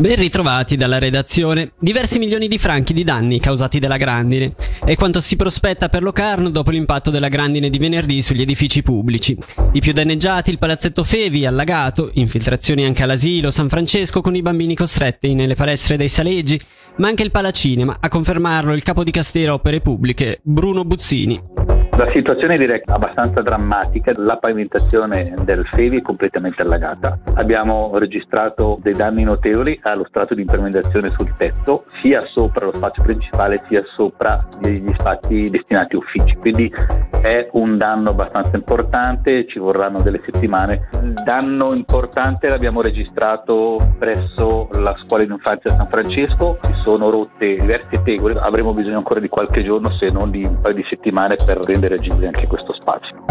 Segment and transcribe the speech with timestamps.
[0.00, 1.72] Ben ritrovati dalla redazione.
[1.80, 4.54] Diversi milioni di franchi di danni causati dalla grandine.
[4.84, 9.36] È quanto si prospetta per Locarno dopo l'impatto della grandine di venerdì sugli edifici pubblici.
[9.72, 14.76] I più danneggiati il palazzetto Fevi allagato, infiltrazioni anche all'asilo San Francesco con i bambini
[14.76, 16.60] costretti nelle palestre dei Saleggi,
[16.98, 21.57] ma anche il Palacinema, a confermarlo il capo di Castero Opere Pubbliche, Bruno Buzzini.
[21.98, 27.18] La situazione direi abbastanza drammatica, la pavimentazione del Fevi è completamente allagata.
[27.34, 33.02] Abbiamo registrato dei danni notevoli allo strato di impermeazione sul tetto, sia sopra lo spazio
[33.02, 36.36] principale sia sopra gli spazi destinati a uffici.
[36.36, 36.72] Quindi
[37.20, 40.88] è un danno abbastanza importante, ci vorranno delle settimane.
[41.02, 47.56] Il danno importante l'abbiamo registrato presso la scuola di infanzia San Francesco, si sono rotte
[47.56, 51.34] diverse tegole, avremo bisogno ancora di qualche giorno se non di un paio di settimane
[51.34, 53.24] per rendere agibile anche questo spazio.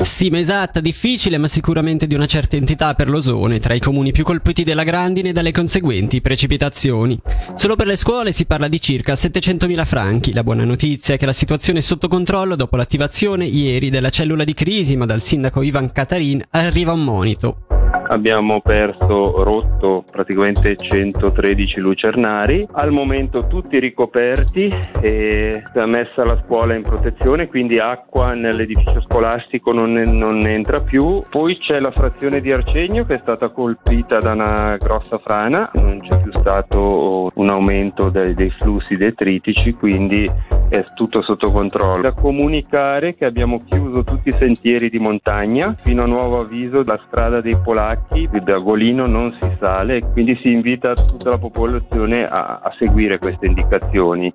[0.00, 4.22] Stima esatta, difficile, ma sicuramente di una certa entità per l'ozone, tra i comuni più
[4.22, 7.18] colpiti dalla grandine e dalle conseguenti precipitazioni.
[7.54, 10.32] Solo per le scuole si parla di circa 700.000 franchi.
[10.32, 14.44] La buona notizia è che la situazione è sotto controllo dopo l'attivazione ieri della cellula
[14.44, 17.66] di crisi, ma dal sindaco Ivan Katarin arriva un monito
[18.08, 26.82] abbiamo perso, rotto praticamente 113 lucernari, al momento tutti ricoperti e messa la scuola in
[26.82, 31.22] protezione, quindi acqua nell'edificio scolastico non, non entra più.
[31.28, 36.00] Poi c'è la frazione di Arcegno che è stata colpita da una grossa frana, non
[36.00, 40.30] c'è più stato un aumento dei, dei flussi detritici, quindi
[40.68, 42.02] è tutto sotto controllo.
[42.02, 47.00] Da comunicare che abbiamo chiuso tutti i sentieri di montagna fino a nuovo avviso la
[47.06, 52.60] strada dei Polacchi da Golino non si sale, quindi si invita tutta la popolazione a,
[52.62, 54.32] a seguire queste indicazioni.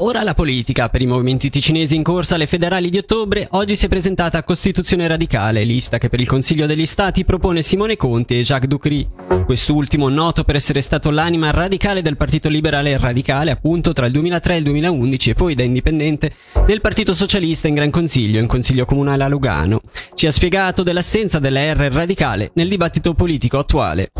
[0.00, 0.88] Ora la politica.
[0.88, 5.06] Per i movimenti ticinesi in corsa alle federali di ottobre, oggi si è presentata Costituzione
[5.06, 9.08] Radicale, lista che per il Consiglio degli Stati propone Simone Conte e Jacques Ducry.
[9.44, 14.54] Quest'ultimo, noto per essere stato l'anima radicale del Partito Liberale Radicale, appunto, tra il 2003
[14.54, 16.32] e il 2011 e poi da indipendente
[16.66, 19.80] nel Partito Socialista in Gran Consiglio, in Consiglio Comunale a Lugano.
[20.14, 24.10] Ci ha spiegato dell'assenza della R radicale nel dibattito politico attuale.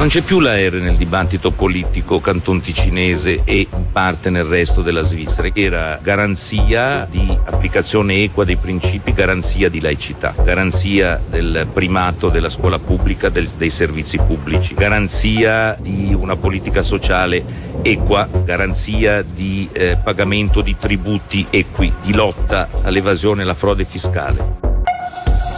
[0.00, 4.80] Non c'è più la R nel dibattito politico canton ticinese e in parte nel resto
[4.80, 5.50] della Svizzera.
[5.52, 12.78] Era garanzia di applicazione equa dei principi, garanzia di laicità, garanzia del primato della scuola
[12.78, 17.44] pubblica, del, dei servizi pubblici, garanzia di una politica sociale
[17.82, 24.69] equa, garanzia di eh, pagamento di tributi equi, di lotta all'evasione e alla frode fiscale.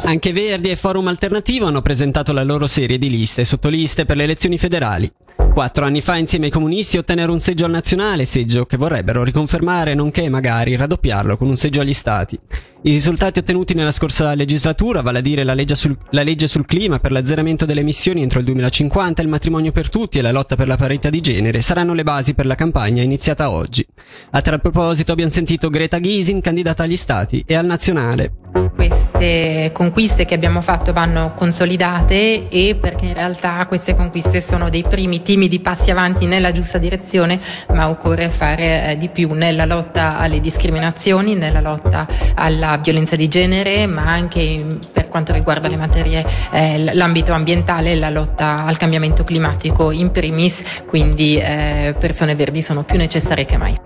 [0.05, 4.17] Anche Verdi e Forum Alternativo hanno presentato la loro serie di liste e sottoliste per
[4.17, 5.11] le elezioni federali.
[5.55, 9.95] Quattro anni fa insieme ai comunisti ottennero un seggio al nazionale, seggio che vorrebbero riconfermare
[9.95, 12.39] nonché magari raddoppiarlo con un seggio agli stati.
[12.85, 16.67] I risultati ottenuti nella scorsa legislatura, vale a dire la legge, sul, la legge sul
[16.67, 20.57] clima per l'azzeramento delle emissioni entro il 2050, il matrimonio per tutti e la lotta
[20.57, 23.87] per la parità di genere, saranno le basi per la campagna iniziata oggi.
[24.33, 28.33] A tal proposito abbiamo sentito Greta Gysin, candidata agli stati e al nazionale
[28.75, 34.83] queste conquiste che abbiamo fatto vanno consolidate e perché in realtà queste conquiste sono dei
[34.83, 40.19] primi timidi passi avanti nella giusta direzione, ma occorre fare eh, di più nella lotta
[40.19, 46.25] alle discriminazioni, nella lotta alla violenza di genere, ma anche per quanto riguarda le materie,
[46.51, 52.85] eh, l'ambito ambientale, la lotta al cambiamento climatico in primis, quindi eh, persone verdi sono
[52.85, 53.77] più necessarie che mai.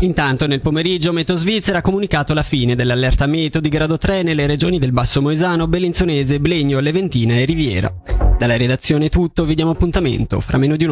[0.00, 4.46] Intanto nel pomeriggio Meteo Svizzera ha comunicato la fine dell'allerta meteo di grado 3 nelle
[4.46, 7.92] regioni del Basso Moesano, Bellinzonese, Blegno, Leventina e Riviera.
[8.38, 10.88] Dalla redazione è tutto, vi diamo appuntamento fra meno di un'ora.